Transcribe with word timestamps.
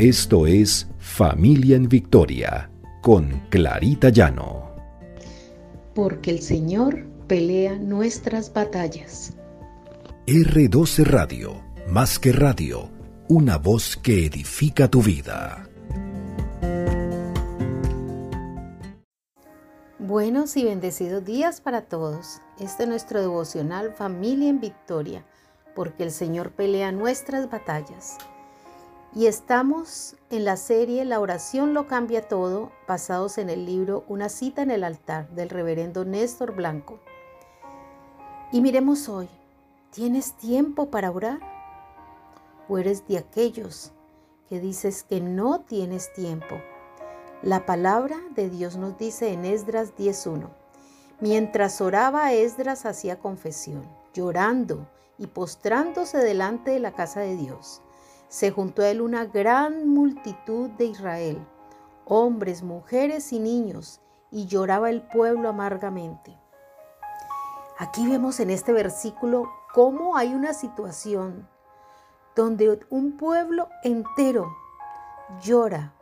Esto 0.00 0.46
es 0.46 0.88
Familia 0.98 1.76
en 1.76 1.86
Victoria 1.86 2.70
con 3.02 3.42
Clarita 3.50 4.08
Llano. 4.08 4.74
Porque 5.94 6.30
el 6.30 6.40
Señor 6.40 7.04
pelea 7.26 7.76
nuestras 7.76 8.50
batallas. 8.50 9.34
R12 10.26 11.04
Radio, 11.04 11.62
más 11.86 12.18
que 12.18 12.32
radio, 12.32 12.88
una 13.28 13.58
voz 13.58 13.98
que 13.98 14.24
edifica 14.24 14.88
tu 14.88 15.02
vida. 15.02 15.68
Buenos 19.98 20.56
y 20.56 20.64
bendecidos 20.64 21.26
días 21.26 21.60
para 21.60 21.82
todos. 21.82 22.40
Este 22.58 22.84
es 22.84 22.88
nuestro 22.88 23.20
devocional 23.20 23.92
Familia 23.92 24.48
en 24.48 24.60
Victoria, 24.60 25.26
porque 25.74 26.04
el 26.04 26.10
Señor 26.10 26.52
pelea 26.52 26.90
nuestras 26.90 27.50
batallas. 27.50 28.16
Y 29.12 29.26
estamos 29.26 30.14
en 30.30 30.44
la 30.44 30.56
serie 30.56 31.04
La 31.04 31.18
oración 31.18 31.74
lo 31.74 31.88
cambia 31.88 32.28
todo, 32.28 32.70
basados 32.86 33.38
en 33.38 33.50
el 33.50 33.66
libro 33.66 34.04
Una 34.06 34.28
cita 34.28 34.62
en 34.62 34.70
el 34.70 34.84
altar 34.84 35.28
del 35.30 35.48
reverendo 35.48 36.04
Néstor 36.04 36.54
Blanco. 36.54 37.00
Y 38.52 38.60
miremos 38.60 39.08
hoy, 39.08 39.28
¿tienes 39.90 40.34
tiempo 40.34 40.90
para 40.90 41.10
orar? 41.10 41.40
¿O 42.68 42.78
eres 42.78 43.08
de 43.08 43.18
aquellos 43.18 43.90
que 44.48 44.60
dices 44.60 45.02
que 45.02 45.20
no 45.20 45.58
tienes 45.58 46.12
tiempo? 46.12 46.60
La 47.42 47.66
palabra 47.66 48.16
de 48.36 48.48
Dios 48.48 48.76
nos 48.76 48.96
dice 48.96 49.32
en 49.32 49.44
Esdras 49.44 49.92
10.1, 49.96 50.50
mientras 51.18 51.80
oraba 51.80 52.32
Esdras 52.32 52.86
hacía 52.86 53.18
confesión, 53.18 53.82
llorando 54.14 54.86
y 55.18 55.26
postrándose 55.26 56.18
delante 56.18 56.70
de 56.70 56.78
la 56.78 56.92
casa 56.92 57.20
de 57.20 57.34
Dios 57.34 57.82
se 58.30 58.52
juntó 58.52 58.82
a 58.82 58.88
él 58.88 59.00
una 59.00 59.24
gran 59.24 59.88
multitud 59.88 60.70
de 60.70 60.84
Israel, 60.84 61.44
hombres, 62.04 62.62
mujeres 62.62 63.32
y 63.32 63.40
niños, 63.40 64.00
y 64.30 64.46
lloraba 64.46 64.88
el 64.88 65.02
pueblo 65.02 65.48
amargamente. 65.48 66.38
Aquí 67.76 68.08
vemos 68.08 68.38
en 68.38 68.50
este 68.50 68.72
versículo 68.72 69.50
cómo 69.74 70.16
hay 70.16 70.32
una 70.32 70.54
situación 70.54 71.48
donde 72.36 72.78
un 72.88 73.16
pueblo 73.16 73.68
entero 73.82 74.54
llora, 75.42 75.92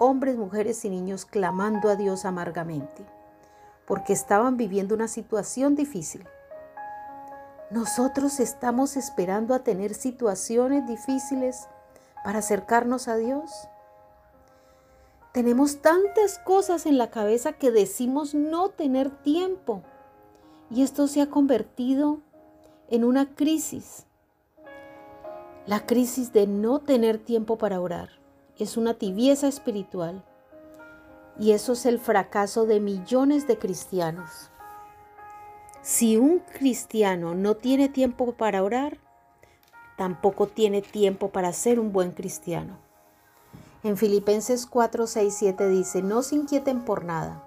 hombres, 0.00 0.36
mujeres 0.36 0.84
y 0.84 0.90
niños 0.90 1.26
clamando 1.26 1.90
a 1.90 1.94
Dios 1.94 2.24
amargamente, 2.24 3.06
porque 3.86 4.12
estaban 4.12 4.56
viviendo 4.56 4.96
una 4.96 5.06
situación 5.06 5.76
difícil. 5.76 6.26
Nosotros 7.70 8.40
estamos 8.40 8.96
esperando 8.96 9.54
a 9.54 9.58
tener 9.58 9.92
situaciones 9.92 10.86
difíciles 10.86 11.68
para 12.24 12.38
acercarnos 12.38 13.08
a 13.08 13.16
Dios. 13.16 13.50
Tenemos 15.32 15.82
tantas 15.82 16.38
cosas 16.38 16.86
en 16.86 16.96
la 16.96 17.10
cabeza 17.10 17.52
que 17.52 17.70
decimos 17.70 18.34
no 18.34 18.70
tener 18.70 19.10
tiempo 19.10 19.82
y 20.70 20.82
esto 20.82 21.06
se 21.08 21.20
ha 21.20 21.28
convertido 21.28 22.20
en 22.88 23.04
una 23.04 23.34
crisis. 23.34 24.06
La 25.66 25.84
crisis 25.84 26.32
de 26.32 26.46
no 26.46 26.78
tener 26.78 27.18
tiempo 27.18 27.58
para 27.58 27.82
orar 27.82 28.08
es 28.56 28.78
una 28.78 28.94
tibieza 28.94 29.46
espiritual 29.46 30.24
y 31.38 31.52
eso 31.52 31.74
es 31.74 31.84
el 31.84 31.98
fracaso 31.98 32.64
de 32.64 32.80
millones 32.80 33.46
de 33.46 33.58
cristianos. 33.58 34.50
Si 35.88 36.18
un 36.18 36.40
cristiano 36.40 37.34
no 37.34 37.54
tiene 37.54 37.88
tiempo 37.88 38.32
para 38.32 38.62
orar, 38.62 38.98
tampoco 39.96 40.46
tiene 40.46 40.82
tiempo 40.82 41.30
para 41.30 41.50
ser 41.54 41.80
un 41.80 41.94
buen 41.94 42.10
cristiano. 42.10 42.76
En 43.82 43.96
Filipenses 43.96 44.66
4, 44.66 45.06
6, 45.06 45.34
7 45.34 45.68
dice, 45.70 46.02
no 46.02 46.20
se 46.20 46.34
inquieten 46.34 46.84
por 46.84 47.06
nada, 47.06 47.42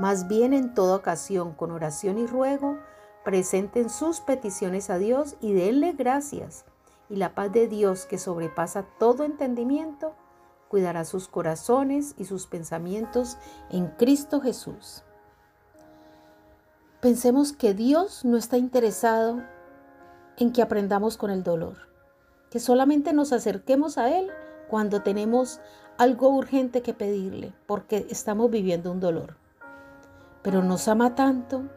más 0.00 0.26
bien 0.26 0.52
en 0.52 0.74
toda 0.74 0.96
ocasión, 0.96 1.52
con 1.52 1.70
oración 1.70 2.18
y 2.18 2.26
ruego, 2.26 2.76
presenten 3.24 3.88
sus 3.88 4.18
peticiones 4.18 4.90
a 4.90 4.98
Dios 4.98 5.36
y 5.40 5.52
denle 5.52 5.92
gracias. 5.92 6.64
Y 7.08 7.14
la 7.14 7.36
paz 7.36 7.52
de 7.52 7.68
Dios 7.68 8.04
que 8.04 8.18
sobrepasa 8.18 8.82
todo 8.98 9.22
entendimiento, 9.22 10.12
cuidará 10.66 11.04
sus 11.04 11.28
corazones 11.28 12.16
y 12.18 12.24
sus 12.24 12.48
pensamientos 12.48 13.38
en 13.70 13.86
Cristo 13.86 14.40
Jesús. 14.40 15.05
Pensemos 17.06 17.52
que 17.52 17.72
Dios 17.72 18.24
no 18.24 18.36
está 18.36 18.58
interesado 18.58 19.44
en 20.38 20.50
que 20.52 20.60
aprendamos 20.60 21.16
con 21.16 21.30
el 21.30 21.44
dolor, 21.44 21.76
que 22.50 22.58
solamente 22.58 23.12
nos 23.12 23.32
acerquemos 23.32 23.96
a 23.96 24.18
Él 24.18 24.28
cuando 24.68 25.02
tenemos 25.02 25.60
algo 25.98 26.30
urgente 26.30 26.82
que 26.82 26.94
pedirle, 26.94 27.54
porque 27.68 28.08
estamos 28.10 28.50
viviendo 28.50 28.90
un 28.90 28.98
dolor. 28.98 29.36
Pero 30.42 30.64
nos 30.64 30.88
ama 30.88 31.14
tanto 31.14 31.68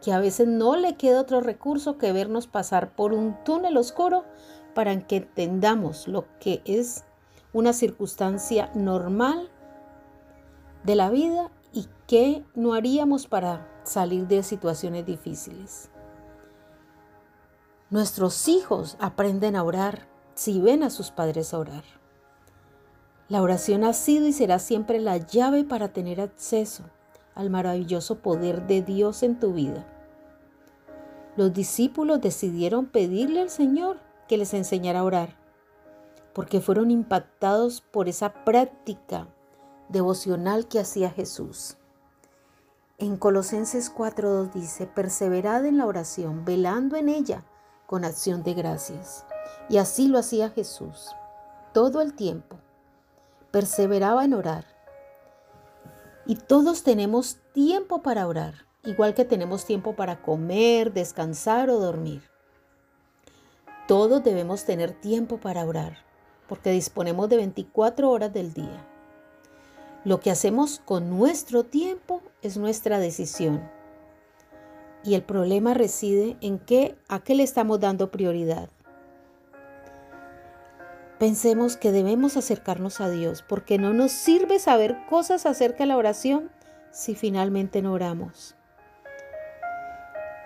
que 0.00 0.12
a 0.12 0.20
veces 0.20 0.46
no 0.46 0.76
le 0.76 0.94
queda 0.94 1.20
otro 1.20 1.40
recurso 1.40 1.98
que 1.98 2.12
vernos 2.12 2.46
pasar 2.46 2.94
por 2.94 3.12
un 3.12 3.42
túnel 3.42 3.78
oscuro 3.78 4.22
para 4.72 4.96
que 5.08 5.16
entendamos 5.16 6.06
lo 6.06 6.26
que 6.38 6.62
es 6.64 7.02
una 7.52 7.72
circunstancia 7.72 8.70
normal 8.72 9.50
de 10.84 10.94
la 10.94 11.10
vida 11.10 11.50
y 11.72 11.88
qué 12.06 12.44
no 12.54 12.72
haríamos 12.72 13.26
para 13.26 13.74
salir 13.86 14.26
de 14.26 14.42
situaciones 14.42 15.06
difíciles. 15.06 15.90
Nuestros 17.88 18.48
hijos 18.48 18.96
aprenden 18.98 19.56
a 19.56 19.62
orar 19.62 20.08
si 20.34 20.60
ven 20.60 20.82
a 20.82 20.90
sus 20.90 21.10
padres 21.10 21.54
a 21.54 21.58
orar. 21.58 21.84
La 23.28 23.42
oración 23.42 23.84
ha 23.84 23.92
sido 23.92 24.26
y 24.26 24.32
será 24.32 24.58
siempre 24.58 25.00
la 25.00 25.16
llave 25.16 25.64
para 25.64 25.92
tener 25.92 26.20
acceso 26.20 26.84
al 27.34 27.50
maravilloso 27.50 28.18
poder 28.18 28.66
de 28.66 28.82
Dios 28.82 29.22
en 29.22 29.38
tu 29.38 29.52
vida. 29.52 29.86
Los 31.36 31.52
discípulos 31.52 32.20
decidieron 32.20 32.86
pedirle 32.86 33.40
al 33.40 33.50
Señor 33.50 33.98
que 34.26 34.38
les 34.38 34.54
enseñara 34.54 35.00
a 35.00 35.04
orar, 35.04 35.36
porque 36.34 36.60
fueron 36.60 36.90
impactados 36.90 37.80
por 37.80 38.08
esa 38.08 38.44
práctica 38.44 39.28
devocional 39.88 40.66
que 40.66 40.80
hacía 40.80 41.10
Jesús. 41.10 41.76
En 42.98 43.18
Colosenses 43.18 43.94
4.2 43.94 44.52
dice, 44.52 44.86
perseverad 44.86 45.66
en 45.66 45.76
la 45.76 45.84
oración, 45.84 46.46
velando 46.46 46.96
en 46.96 47.10
ella 47.10 47.44
con 47.84 48.06
acción 48.06 48.42
de 48.42 48.54
gracias. 48.54 49.26
Y 49.68 49.76
así 49.76 50.08
lo 50.08 50.18
hacía 50.18 50.48
Jesús, 50.48 51.14
todo 51.74 52.00
el 52.00 52.14
tiempo. 52.14 52.56
Perseveraba 53.50 54.24
en 54.24 54.32
orar. 54.32 54.64
Y 56.24 56.36
todos 56.36 56.84
tenemos 56.84 57.36
tiempo 57.52 58.02
para 58.02 58.26
orar, 58.26 58.66
igual 58.82 59.12
que 59.12 59.26
tenemos 59.26 59.66
tiempo 59.66 59.94
para 59.94 60.22
comer, 60.22 60.94
descansar 60.94 61.68
o 61.68 61.78
dormir. 61.78 62.22
Todos 63.86 64.24
debemos 64.24 64.64
tener 64.64 64.92
tiempo 64.92 65.36
para 65.36 65.66
orar, 65.66 65.98
porque 66.48 66.70
disponemos 66.70 67.28
de 67.28 67.36
24 67.36 68.10
horas 68.10 68.32
del 68.32 68.54
día. 68.54 68.88
Lo 70.06 70.20
que 70.20 70.30
hacemos 70.30 70.80
con 70.84 71.10
nuestro 71.10 71.64
tiempo 71.64 72.22
es 72.40 72.56
nuestra 72.56 73.00
decisión. 73.00 73.68
Y 75.02 75.16
el 75.16 75.24
problema 75.24 75.74
reside 75.74 76.36
en 76.40 76.60
qué, 76.60 76.96
a 77.08 77.18
qué 77.18 77.34
le 77.34 77.42
estamos 77.42 77.80
dando 77.80 78.12
prioridad. 78.12 78.68
Pensemos 81.18 81.76
que 81.76 81.90
debemos 81.90 82.36
acercarnos 82.36 83.00
a 83.00 83.10
Dios 83.10 83.42
porque 83.42 83.78
no 83.78 83.94
nos 83.94 84.12
sirve 84.12 84.60
saber 84.60 84.96
cosas 85.10 85.44
acerca 85.44 85.78
de 85.78 85.86
la 85.86 85.96
oración 85.96 86.52
si 86.92 87.16
finalmente 87.16 87.82
no 87.82 87.92
oramos. 87.92 88.54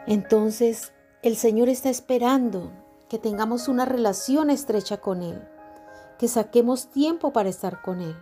Entonces, 0.06 0.94
el 1.20 1.36
Señor 1.36 1.68
está 1.68 1.90
esperando 1.90 2.72
que 3.10 3.18
tengamos 3.18 3.68
una 3.68 3.84
relación 3.84 4.48
estrecha 4.48 5.02
con 5.02 5.20
Él, 5.20 5.46
que 6.18 6.28
saquemos 6.28 6.90
tiempo 6.90 7.34
para 7.34 7.50
estar 7.50 7.82
con 7.82 8.00
Él 8.00 8.16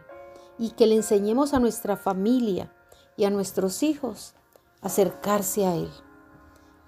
y 0.59 0.71
que 0.71 0.87
le 0.87 0.97
enseñemos 0.97 1.55
a 1.55 1.61
nuestra 1.61 1.97
familia 1.97 2.73
y 3.17 3.25
a 3.25 3.31
nuestros 3.31 3.83
hijos 3.83 4.35
a 4.83 4.87
acercarse 4.87 5.67
a 5.67 5.75
Él. 5.75 5.91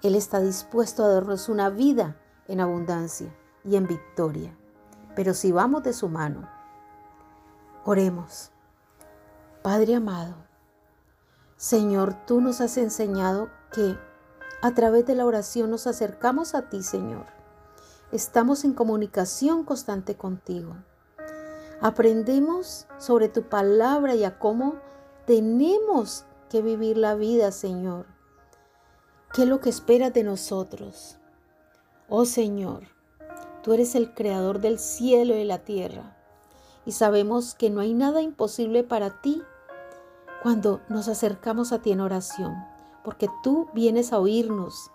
Él 0.03 0.15
está 0.15 0.39
dispuesto 0.39 1.03
a 1.03 1.07
darnos 1.07 1.49
una 1.49 1.69
vida 1.69 2.17
en 2.47 2.59
abundancia 2.59 3.35
y 3.63 3.75
en 3.75 3.87
victoria. 3.87 4.57
Pero 5.15 5.33
si 5.33 5.51
vamos 5.51 5.83
de 5.83 5.93
su 5.93 6.09
mano, 6.09 6.49
oremos. 7.85 8.51
Padre 9.61 9.95
amado, 9.95 10.35
Señor, 11.57 12.25
tú 12.25 12.41
nos 12.41 12.61
has 12.61 12.77
enseñado 12.77 13.49
que 13.71 13.95
a 14.63 14.73
través 14.73 15.05
de 15.05 15.15
la 15.15 15.25
oración 15.25 15.69
nos 15.69 15.85
acercamos 15.85 16.55
a 16.55 16.69
ti, 16.69 16.81
Señor. 16.81 17.25
Estamos 18.11 18.63
en 18.63 18.73
comunicación 18.73 19.63
constante 19.63 20.15
contigo. 20.15 20.75
Aprendemos 21.81 22.85
sobre 22.99 23.27
tu 23.27 23.49
palabra 23.49 24.13
y 24.13 24.23
a 24.23 24.37
cómo 24.37 24.75
tenemos 25.25 26.25
que 26.47 26.61
vivir 26.61 26.95
la 26.95 27.15
vida, 27.15 27.51
Señor. 27.51 28.05
¿Qué 29.33 29.43
es 29.43 29.47
lo 29.47 29.61
que 29.61 29.69
esperas 29.69 30.13
de 30.13 30.23
nosotros? 30.23 31.17
Oh 32.07 32.25
Señor, 32.25 32.83
tú 33.63 33.73
eres 33.73 33.95
el 33.95 34.13
creador 34.13 34.59
del 34.59 34.77
cielo 34.77 35.35
y 35.35 35.43
la 35.43 35.59
tierra. 35.59 36.17
y 36.85 36.93
sabemos 36.93 37.53
que 37.55 37.69
no 37.69 37.81
hay 37.81 37.93
nada 37.93 38.21
imposible 38.21 38.83
para 38.83 39.21
ti 39.21 39.43
cuando 40.41 40.81
nos 40.89 41.07
acercamos 41.07 41.71
a 41.71 41.81
ti 41.81 41.91
en 41.91 42.01
oración, 42.01 42.55
porque 43.03 43.29
tú 43.43 43.69
vienes 43.73 44.13
a 44.13 44.19
oírnos 44.19 44.91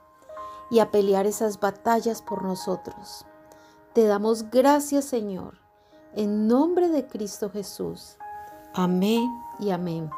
y 0.71 0.81
a 0.81 0.91
pelear 0.91 1.27
esas 1.27 1.61
batallas 1.61 2.23
por 2.23 2.43
nosotros. 2.43 3.25
Te 3.93 4.05
damos 4.06 4.50
gracias, 4.50 5.05
Señor, 5.05 5.65
en 6.16 6.48
nombre 6.48 6.88
de 6.88 7.06
Cristo 7.06 7.50
Jesús. 7.50 8.16
Amén 8.74 9.28
y 9.60 9.70
amén. 9.70 10.10